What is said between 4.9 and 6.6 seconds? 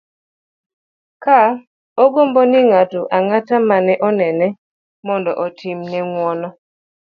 mondo otim ne ng'uono